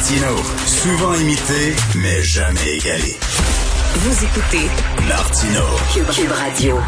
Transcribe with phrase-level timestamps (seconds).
[0.00, 0.34] Martino,
[0.64, 3.12] souvent imité, mais jamais égalé.
[3.96, 4.66] Vous écoutez
[5.06, 5.60] Martino,
[5.92, 6.78] Cube Radio.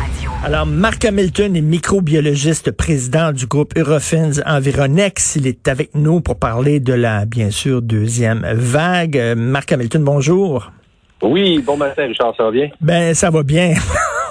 [0.43, 5.37] Alors, Marc Hamilton est microbiologiste, président du groupe Eurofins Environex.
[5.37, 9.19] Il est avec nous pour parler de la, bien sûr, deuxième vague.
[9.19, 10.73] Euh, Marc Hamilton, bonjour.
[11.21, 12.71] Oui, bon matin, Richard, ça va bien?
[12.81, 13.75] Ben, ça va bien.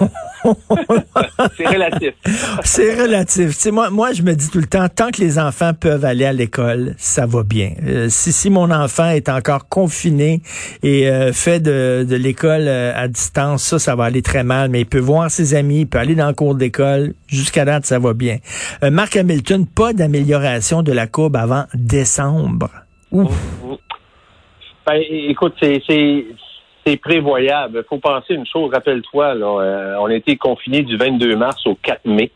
[1.58, 2.14] C'est relatif.
[2.64, 3.48] C'est relatif.
[3.48, 6.06] Tu sais, moi, moi, je me dis tout le temps, tant que les enfants peuvent
[6.06, 7.74] aller à l'école, ça va bien.
[7.86, 10.42] Euh, si, si mon enfant est encore confiné
[10.84, 14.70] et euh, fait de, de l'école euh, à distance, ça, ça va aller très mal.
[14.70, 17.14] Mais il peut voir ses amis, il peut aller dans le cours d'école.
[17.28, 18.38] Jusqu'à date, ça va bien.
[18.84, 22.70] Marc Hamilton, pas d'amélioration de la courbe avant décembre.
[23.12, 23.32] Ouf.
[24.86, 25.82] Ben, écoute, c'est
[26.86, 27.84] c'est prévoyable.
[27.84, 31.66] Il faut penser une chose, rappelle-toi, là, euh, on a été confinés du 22 mars
[31.66, 32.32] au 4 mai.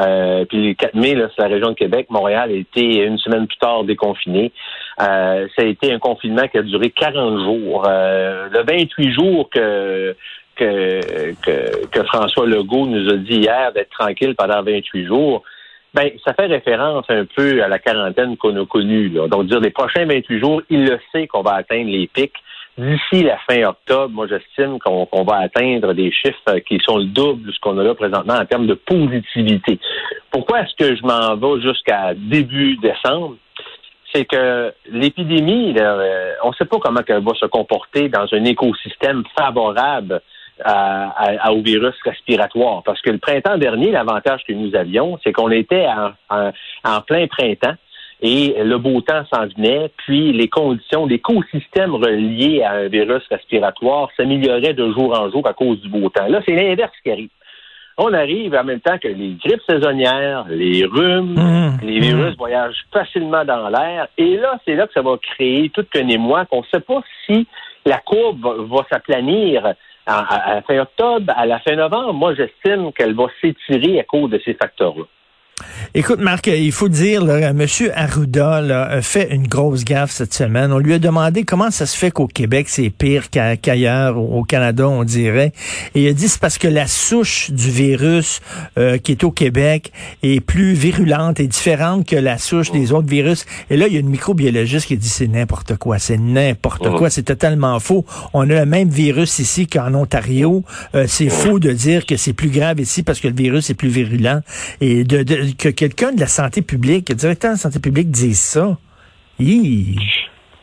[0.00, 2.06] Euh, puis le 4 mai, c'est la région de Québec.
[2.10, 4.52] Montréal a été une semaine plus tard déconfiné.
[5.00, 7.84] Euh, ça a été un confinement qui a duré 40 jours.
[7.86, 10.16] Euh, le 28 jours que,
[10.56, 15.42] que, que, que François Legault nous a dit hier d'être tranquille pendant 28 jours,
[15.94, 19.10] ben, ça fait référence un peu à la quarantaine qu'on a connue.
[19.10, 19.28] Là.
[19.28, 22.34] Donc, dire les prochains 28 jours, il le sait qu'on va atteindre les pics.
[22.76, 27.46] D'ici la fin octobre, moi, j'estime qu'on va atteindre des chiffres qui sont le double
[27.46, 29.78] de ce qu'on a là présentement en termes de positivité.
[30.32, 33.36] Pourquoi est-ce que je m'en vais jusqu'à début décembre?
[34.12, 38.44] C'est que l'épidémie, euh, on ne sait pas comment elle va se comporter dans un
[38.44, 40.20] écosystème favorable
[40.64, 42.82] à, au virus respiratoire.
[42.84, 45.86] Parce que le printemps dernier, l'avantage que nous avions, c'est qu'on était
[46.28, 47.74] en plein printemps
[48.26, 54.08] et le beau temps s'en venait, puis les conditions, l'écosystème relié à un virus respiratoire
[54.16, 56.26] s'amélioraient de jour en jour à cause du beau temps.
[56.28, 57.28] Là, c'est l'inverse qui arrive.
[57.98, 61.80] On arrive en même temps que les grippes saisonnières, les rhumes, mmh.
[61.82, 62.38] les virus mmh.
[62.38, 64.08] voyagent facilement dans l'air.
[64.16, 67.02] Et là, c'est là que ça va créer tout qu'un émoi qu'on ne sait pas
[67.26, 67.46] si
[67.84, 69.74] la courbe va, s'aplanir
[70.06, 72.14] à, la fin octobre, à la fin novembre.
[72.14, 75.04] Moi, j'estime qu'elle va s'étirer à cause de ces facteurs-là.
[75.96, 77.64] Écoute, Marc, il faut dire, là, M.
[77.94, 80.72] Arruda a fait une grosse gaffe cette semaine.
[80.72, 84.88] On lui a demandé comment ça se fait qu'au Québec, c'est pire qu'ailleurs, au Canada,
[84.88, 85.52] on dirait.
[85.94, 88.40] Et il a dit c'est parce que la souche du virus
[88.76, 89.92] euh, qui est au Québec
[90.24, 93.46] est plus virulente et différente que la souche des autres virus.
[93.70, 97.08] Et là, il y a une microbiologiste qui dit c'est n'importe quoi, c'est n'importe quoi,
[97.08, 98.04] c'est totalement faux.
[98.32, 100.64] On a le même virus ici qu'en Ontario.
[100.96, 103.74] Euh, c'est faux de dire que c'est plus grave ici parce que le virus est
[103.74, 104.40] plus virulent.
[104.80, 108.40] Et de que quelqu'un de la santé publique, le directeur de la santé publique dise
[108.40, 108.76] ça.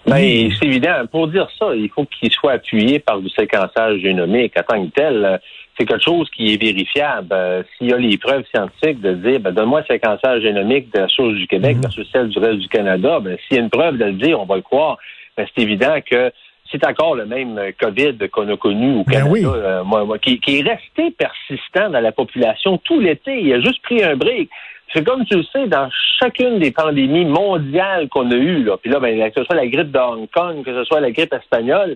[0.08, 1.06] Ben, c'est évident.
[1.12, 4.54] Pour dire ça, il faut qu'il soit appuyé par du séquençage génomique.
[4.58, 5.40] En tant que tel,
[5.78, 7.28] c'est quelque chose qui est vérifiable.
[7.32, 11.00] Euh, s'il y a les preuves scientifiques de dire, ben, donne-moi le séquençage génomique de
[11.00, 11.82] la source du Québec mhm.
[11.84, 14.40] versus celle du reste du Canada, ben, s'il y a une preuve de le dire,
[14.40, 14.98] on va le croire.
[15.38, 16.32] Ben, c'est évident que
[16.72, 20.62] c'est encore le même COVID qu'on a connu au ben Canada, euh, qui, qui, est
[20.62, 23.42] resté persistant dans la population tout l'été.
[23.42, 24.50] Il a juste pris un break.
[24.94, 25.90] C'est comme tu le sais, dans
[26.20, 29.68] chacune des pandémies mondiales qu'on a eues, là, puis là, ben, que ce soit la
[29.68, 31.96] grippe de Hong Kong, que ce soit la grippe espagnole,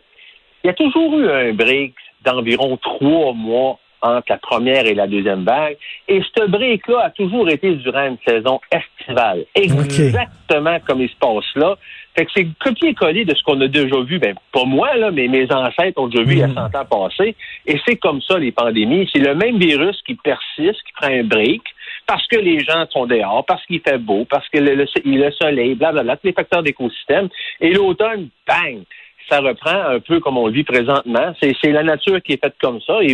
[0.64, 1.94] il y a toujours eu un break
[2.24, 5.78] d'environ trois mois entre la première et la deuxième vague.
[6.08, 9.46] Et ce break-là a toujours été durant une saison estivale.
[9.56, 11.76] Exactement comme il se passe là.
[12.16, 14.20] Fait que c'est copier-coller de ce qu'on a déjà vu.
[14.20, 16.58] Ben, pas moi, là, mais mes ancêtres ont déjà vu il y a 100 mm.
[16.58, 17.36] ans passé.
[17.66, 19.10] Et c'est comme ça, les pandémies.
[19.12, 21.62] C'est le même virus qui persiste, qui prend un break,
[22.08, 25.76] parce que les gens sont dehors, parce qu'il fait beau, parce que le, le, soleil,
[25.76, 27.30] blablabla, tous les facteurs d'écosystème.
[27.60, 28.84] Et l'automne, bang!
[29.28, 31.34] ça reprend un peu comme on le vit présentement.
[31.42, 33.00] C'est la nature qui est faite comme ça.
[33.02, 33.12] Et,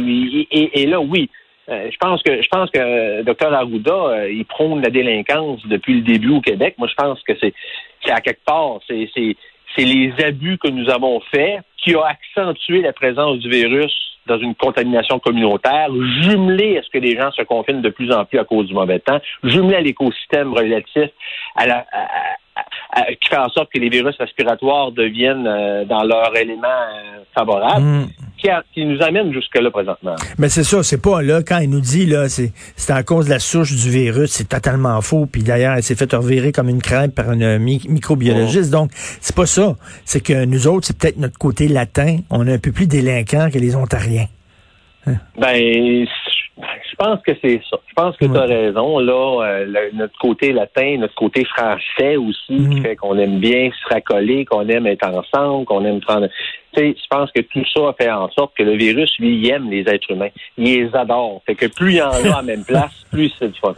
[0.51, 1.29] et, et là, oui,
[1.69, 5.62] euh, je pense que je pense que euh, Dr Arruda, euh, il prône la délinquance
[5.68, 6.75] depuis le début au Québec.
[6.78, 7.53] Moi, je pense que c'est
[8.09, 9.35] à quelque part, c'est
[9.78, 13.94] les abus que nous avons faits qui ont accentué la présence du virus
[14.28, 15.88] dans une contamination communautaire,
[16.22, 18.73] jumelé à ce que les gens se confinent de plus en plus à cause du
[18.73, 21.09] mauvais temps, jumelé à l'écosystème relatif
[21.56, 21.85] à la,
[23.22, 27.83] qui fait en sorte que les virus respiratoires deviennent euh, dans leur élément euh, favorable,
[27.83, 28.07] mm.
[28.73, 30.15] Qui, nous amène jusque-là présentement.
[30.38, 32.51] Mais c'est ça, c'est pas là, quand il nous dit là, c'est
[32.89, 35.25] à cause de la souche du virus, c'est totalement faux.
[35.25, 38.71] Puis d'ailleurs, elle s'est fait revirer comme une crêpe par une microbiologiste.
[38.73, 38.77] Oh.
[38.77, 39.75] Donc, c'est pas ça.
[40.05, 42.17] C'est que nous autres, c'est peut-être notre côté latin.
[42.29, 44.27] On est un peu plus délinquants que les Ontariens.
[45.07, 45.15] Hein?
[45.39, 46.05] Ben,
[46.91, 47.77] je pense que c'est ça.
[47.88, 48.99] Je pense que tu as raison.
[48.99, 52.81] Là, euh, notre côté latin, notre côté français aussi, qui mhm.
[52.81, 56.27] fait qu'on aime bien se racoler, qu'on aime être ensemble, qu'on aime prendre.
[56.73, 59.38] Tu sais, je pense que tout ça a fait en sorte que le virus, lui,
[59.38, 60.29] il aime les êtres humains.
[60.57, 61.41] Il les adore.
[61.45, 63.73] Fait que plus il y en a à la même place, plus c'est du fun.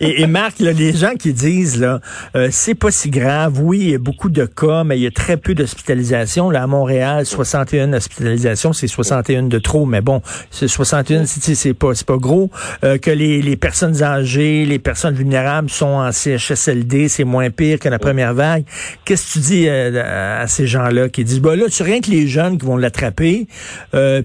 [0.00, 2.00] Et, et Marc, là, les gens qui disent là,
[2.36, 3.60] euh, c'est pas si grave.
[3.60, 6.50] Oui, il y a beaucoup de cas, mais il y a très peu d'hospitalisations.
[6.50, 11.74] Là, à Montréal, 61 hospitalisations, c'est 61 de trop, mais bon, c'est 61, c'est c'est
[11.74, 12.50] pas c'est pas gros.
[12.84, 17.78] Euh, que les, les personnes âgées, les personnes vulnérables sont en CHSLD, c'est moins pire
[17.78, 18.64] que la première vague.
[19.04, 22.10] Qu'est-ce que tu dis euh, à ces gens-là qui disent, bah là, c'est rien que
[22.10, 23.46] les jeunes qui vont l'attraper,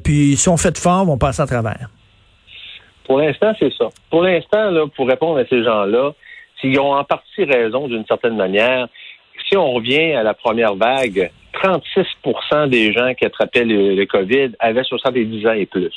[0.04, 1.90] puis si on fait fort, vont passer à travers.
[3.06, 3.90] Pour l'instant, c'est ça.
[4.10, 6.14] Pour l'instant, là, pour répondre à ces gens-là,
[6.60, 8.88] s'ils ont en partie raison d'une certaine manière,
[9.48, 14.84] si on revient à la première vague, 36% des gens qui attrapaient le, COVID avaient
[14.84, 15.94] 70 ans et plus.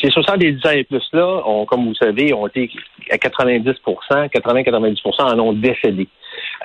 [0.00, 2.70] Ces 70 ans et plus-là, ont, comme vous savez, ont été
[3.10, 3.76] à 90%
[4.28, 6.08] 80-90 en ont décédé.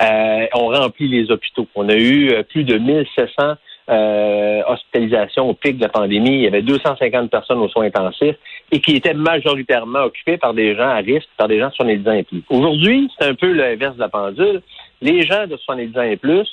[0.02, 1.66] Euh, on remplit les hôpitaux.
[1.74, 3.54] On a eu euh, plus de 1700
[3.88, 6.34] euh, hospitalisations au pic de la pandémie.
[6.34, 8.36] Il y avait 250 personnes aux soins intensifs
[8.70, 12.08] et qui étaient majoritairement occupées par des gens à risque, par des gens de 70
[12.08, 12.42] ans et plus.
[12.50, 14.62] Aujourd'hui, c'est un peu l'inverse de la pendule.
[15.00, 16.48] Les gens de 70 ans et plus,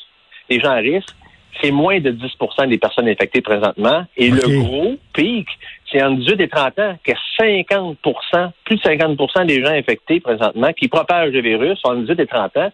[0.49, 1.15] les gens à risque,
[1.61, 4.05] c'est moins de 10% des personnes infectées présentement.
[4.17, 5.47] Et le gros pic,
[5.91, 7.95] c'est en 18 et 30 ans que 50%
[8.65, 12.27] plus de 50% des gens infectés présentement qui propagent le virus sont en 18 et
[12.27, 12.71] 30 ans.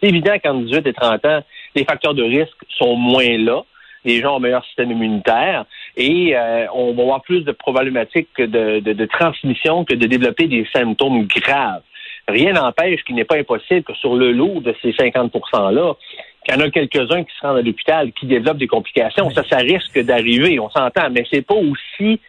[0.00, 1.40] C'est évident qu'en 18 et 30 ans,
[1.74, 3.62] les facteurs de risque sont moins là.
[4.04, 5.64] Les gens ont un meilleur système immunitaire
[5.96, 10.46] et euh, on va avoir plus de problématiques de, de, de transmission que de développer
[10.46, 11.82] des symptômes graves.
[12.26, 15.94] Rien n'empêche qu'il n'est pas impossible que sur le lot de ces 50 %-là,
[16.44, 19.30] qu'il y en a quelques-uns qui se rendent à l'hôpital, qui développent des complications.
[19.30, 22.20] Ça, ça risque d'arriver, on s'entend, mais c'est pas aussi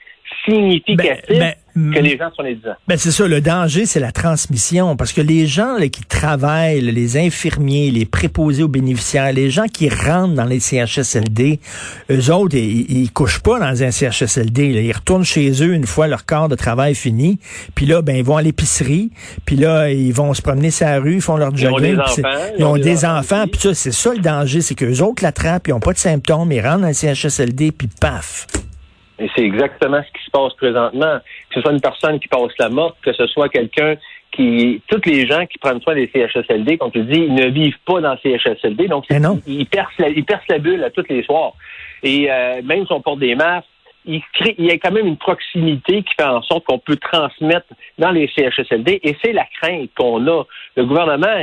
[0.46, 2.58] significatif ben, ben, que les gens sont les
[2.88, 4.96] Ben c'est ça, le danger, c'est la transmission.
[4.96, 9.66] Parce que les gens là, qui travaillent, les infirmiers, les préposés aux bénéficiaires, les gens
[9.66, 11.60] qui rentrent dans les CHSLD,
[12.12, 14.68] eux autres, ils, ils couchent pas dans un CHSLD.
[14.68, 17.40] Ils retournent chez eux une fois leur corps de travail fini.
[17.76, 19.12] Puis là, ben ils vont à l'épicerie.
[19.46, 21.98] Puis là, ils vont se promener sur la rue, ils font leur jogging.
[22.58, 23.46] Ils ont des enfants.
[23.52, 26.52] Puis ça, c'est ça le danger, c'est qu'eux autres l'attrapent, ils ont pas de symptômes,
[26.52, 28.48] ils rentrent dans le CHSLD, puis paf.
[29.20, 31.20] Et c'est exactement ce qui se passe présentement.
[31.50, 33.96] Que ce soit une personne qui passe la mort, que ce soit quelqu'un
[34.32, 37.80] qui, toutes les gens qui prennent soin des CHSLD, comme tu dis, ils ne vivent
[37.86, 39.06] pas dans les CHSLD, donc
[39.48, 41.54] ils, percent la, ils percent la bulle à tous les soirs.
[42.04, 43.68] Et euh, même si on porte des masques,
[44.06, 46.98] il, crée, il y a quand même une proximité qui fait en sorte qu'on peut
[46.98, 47.68] transmettre
[47.98, 50.44] dans les CHSLD et c'est la crainte qu'on a.
[50.76, 51.38] Le gouvernement,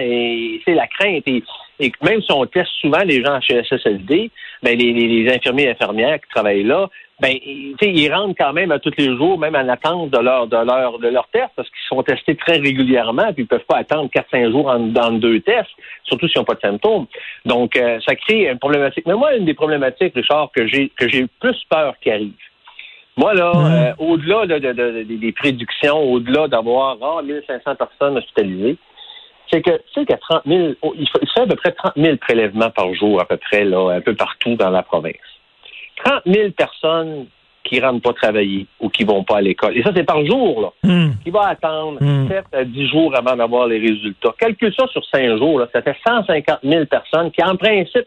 [0.64, 1.24] c'est la crainte.
[1.26, 1.42] Et,
[1.80, 4.30] même si on teste souvent les gens en CHSLD,
[4.62, 6.88] ben les, les, les infirmiers et infirmières qui travaillent là,
[7.22, 10.56] ben, ils rentrent quand même à tous les jours, même en attente de leur de
[10.56, 14.10] leur de leur test, parce qu'ils sont testés très régulièrement, puis ils peuvent pas attendre
[14.10, 15.70] 4-5 jours en, dans deux tests,
[16.02, 17.06] surtout s'ils n'ont pas de symptômes.
[17.44, 19.06] Donc, euh, ça crée une problématique.
[19.06, 22.32] Mais moi, une des problématiques, Richard, que j'ai que j'ai plus peur qui arrive.
[23.16, 28.78] Moi, là, euh, au-delà de, des prédictions, au-delà d'avoir oh, 1500 personnes hospitalisées,
[29.52, 32.70] c'est que tu sais a 30 000, il fait à peu près 30 000 prélèvements
[32.70, 35.14] par jour, à peu près, là, un peu partout dans la province.
[36.04, 37.26] 30 000 personnes
[37.64, 39.76] qui ne rentrent pas travailler ou qui vont pas à l'école.
[39.76, 40.72] Et ça, c'est par jour, là.
[40.82, 41.12] Hmm.
[41.22, 42.56] Qui va attendre 7 hmm.
[42.56, 44.34] à 10 jours avant d'avoir les résultats.
[44.38, 48.02] Calcule ça sur 5 jours, là, ça fait 150 000 personnes qui, en principe, ne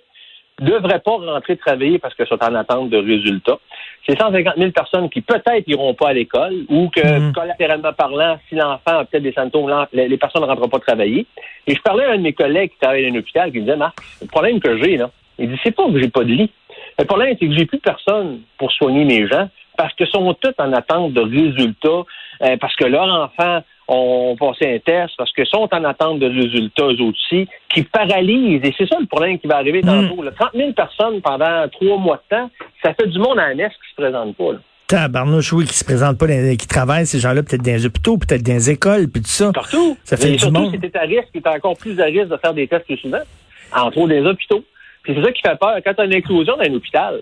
[0.60, 3.60] devraient pas rentrer travailler parce qu'elles sont en attente de résultats.
[4.08, 7.34] C'est 150 000 personnes qui peut-être iront pas à l'école ou que, hmm.
[7.34, 11.26] collatéralement parlant, si l'enfant a peut-être des symptômes, les, personnes ne rentreront pas travailler.
[11.68, 13.64] Et je parlais à un de mes collègues qui travaille dans un hôpital qui me
[13.64, 16.32] disait, Marc, le problème que j'ai, là, il dit, c'est pas que j'ai pas de
[16.32, 16.52] lit.
[16.98, 20.54] Le problème, c'est que j'ai plus personne pour soigner mes gens parce que sont tous
[20.58, 22.04] en attente de résultats,
[22.44, 26.28] euh, parce que leurs enfants ont passé un test, parce que sont en attente de
[26.28, 28.62] résultats eux aussi, qui paralysent.
[28.64, 30.24] Et c'est ça le problème qui va arriver tantôt.
[30.24, 32.50] 30 000 personnes pendant trois mois de temps,
[32.84, 34.54] ça fait du monde à la qui se présente pas.
[34.54, 34.60] Là.
[34.88, 38.44] Tabarnouche, oui, qui se présente pas, qui travaillent, ces gens-là, peut-être dans les hôpitaux, peut-être
[38.44, 39.52] dans les écoles, puis tout ça.
[39.52, 39.98] Partout.
[40.04, 40.72] Ça fait du monde.
[40.72, 43.22] c'était à risque, est encore plus à risque de faire des tests plus souvent,
[43.74, 44.64] entre autres des hôpitaux
[45.06, 45.78] c'est ça qui fait peur.
[45.84, 47.22] Quand tu as une éclosion dans un hôpital,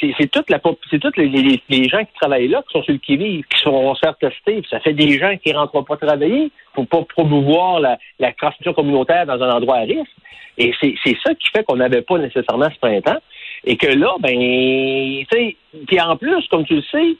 [0.00, 2.98] c'est toute la c'est tous les, les, gens qui travaillent là qui sont sur le
[2.98, 4.62] qui vont se faire tester.
[4.68, 9.26] Ça fait des gens qui rentrent pas travailler pour pas promouvoir la, la transmission communautaire
[9.26, 10.10] dans un endroit à risque.
[10.58, 13.18] Et c'est ça qui fait qu'on n'avait pas nécessairement ce printemps.
[13.64, 15.56] Et que là, ben, tu sais,
[15.86, 17.16] puis en plus, comme tu le sais,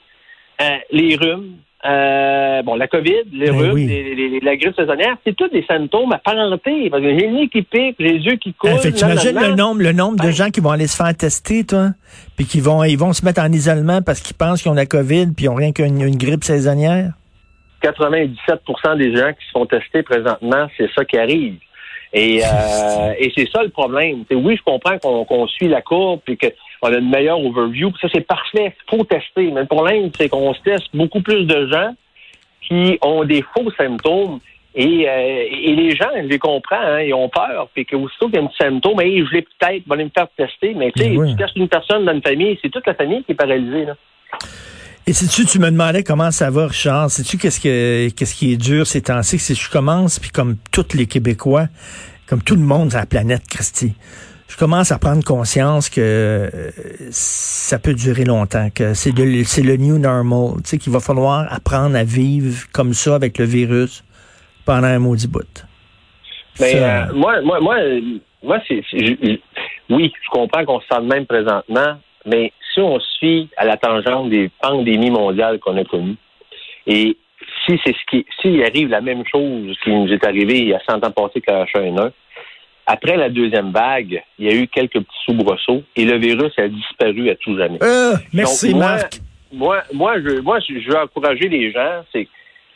[0.61, 5.49] euh, les rhumes, euh, bon, la COVID, les ben rhumes, la grippe saisonnière, c'est tous
[5.49, 6.89] des symptômes apparentés.
[6.93, 8.79] J'ai le nez qui pique, les yeux qui coulent.
[8.81, 10.31] Tu imagines le nombre, le nombre de ben.
[10.31, 11.89] gens qui vont aller se faire tester, toi,
[12.37, 14.85] puis qui vont, ils vont se mettre en isolement parce qu'ils pensent qu'ils ont la
[14.85, 17.11] COVID puis ils n'ont rien qu'une grippe saisonnière?
[17.81, 18.61] 97
[18.97, 21.55] des gens qui se font tester présentement, c'est ça qui arrive.
[22.13, 24.23] Et, euh, et c'est ça le problème.
[24.31, 26.47] oui, je comprends qu'on suit la courbe puis que
[26.83, 27.91] on a une meilleure overview.
[28.01, 28.75] Ça, c'est parfait.
[28.91, 29.49] Il faut tester.
[29.51, 31.95] Mais le problème, c'est qu'on se teste beaucoup plus de gens
[32.67, 34.39] qui ont des faux symptômes
[34.75, 38.25] Et, euh, et les gens, je les comprends, hein, ils ont peur, puis que aussitôt
[38.27, 40.73] qu'il y a un petit symptôme, mais je l'ai peut-être, aller me faire tester.
[40.73, 41.29] Mais tu sais, Oui.
[41.31, 43.85] tu testes une personne dans une famille, c'est toute la famille qui est paralysée.
[43.85, 43.95] Là.
[45.05, 48.53] Et si tu, tu me demandais comment ça va, Richard, sais-tu qu'est-ce que qu'est-ce qui
[48.53, 49.37] est dur ces temps-ci?
[49.37, 51.67] Que je commence, puis comme tous les Québécois,
[52.25, 53.93] comme tout le monde sur la planète, Christy,
[54.47, 56.49] je commence à prendre conscience que euh,
[57.11, 61.95] ça peut durer longtemps, que c'est le new normal, tu sais, qu'il va falloir apprendre
[61.95, 64.03] à vivre comme ça avec le virus
[64.65, 65.65] pendant un maudit bout.
[66.59, 68.01] Mais Ça- euh, moi, moi, moi, euh,
[68.43, 68.83] moi, c'est,
[69.89, 73.77] oui, je comprends qu'on se sent de même présentement, mais si on suit à la
[73.77, 76.17] tangente des pandémies mondiales qu'on a connues,
[76.85, 77.17] et
[77.65, 80.73] si c'est ce qui, s'il arrive la même chose qui nous est arrivé il y
[80.73, 82.11] a 100 ans passés qu'à H1N1,
[82.85, 86.67] après la deuxième vague, il y a eu quelques petits soubresauts et le virus a
[86.67, 87.81] disparu à tout jamais.
[87.81, 89.19] Euh, merci, Donc, moi, Marc.
[89.51, 92.27] Moi, moi, je, moi, je, veux encourager les gens, c'est,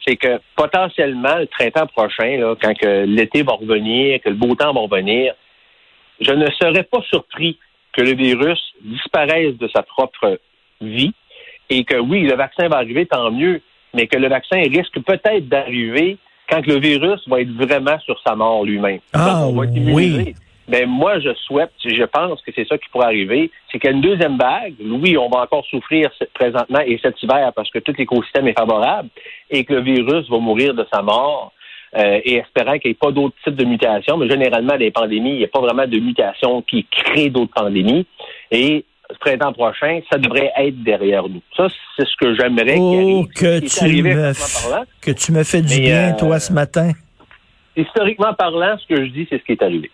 [0.06, 4.56] c'est que potentiellement le printemps prochain, là, quand que l'été va revenir, que le beau
[4.56, 5.34] temps va revenir,
[6.22, 7.58] je ne serais pas surpris
[7.94, 10.40] que le virus disparaisse de sa propre
[10.82, 11.14] vie
[11.70, 13.62] et que oui, le vaccin va arriver, tant mieux,
[13.94, 16.18] mais que le vaccin risque peut-être d'arriver
[16.50, 19.00] quand le virus va être vraiment sur sa mort lui-même.
[19.14, 20.34] Ah, on va être oui.
[20.68, 23.94] Ben, moi, je souhaite, je pense que c'est ça qui pourrait arriver, c'est qu'il y
[23.94, 24.74] a une deuxième vague.
[24.82, 29.08] Oui, on va encore souffrir présentement et cet hiver parce que tout l'écosystème est favorable
[29.50, 31.54] et que le virus va mourir de sa mort.
[31.96, 35.32] euh, et espérant qu'il n'y ait pas d'autres types de mutations, mais généralement, les pandémies,
[35.32, 38.06] il n'y a pas vraiment de mutations qui créent d'autres pandémies.
[38.52, 38.84] Et
[39.20, 41.42] printemps prochain, ça devrait être derrière nous.
[41.56, 44.34] Ça, c'est ce que j'aimerais Oh, que tu, me,
[44.64, 44.86] parlant.
[45.02, 46.92] que tu me fais du bien, euh, toi, ce matin.
[47.76, 49.92] Historiquement parlant, ce que je dis, c'est ce qui est arrivé.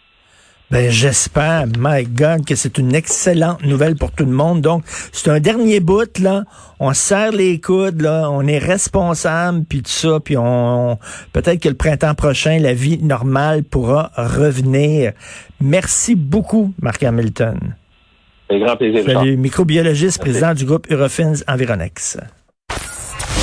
[0.71, 4.61] Ben, j'espère, my God, que c'est une excellente nouvelle pour tout le monde.
[4.61, 6.45] Donc, c'est un dernier bout, là.
[6.79, 8.27] On se serre les coudes, là.
[8.31, 10.19] On est responsable, puis tout ça.
[10.19, 10.97] Puis on,
[11.31, 15.11] peut-être que le printemps prochain, la vie normale pourra revenir.
[15.61, 17.75] Merci beaucoup, Marc Hamilton.
[18.53, 19.03] Un grand plaisir.
[19.05, 22.17] Salut, microbiologiste, président du groupe Eurofins Environex.